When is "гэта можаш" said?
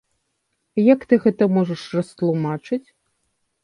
1.27-1.81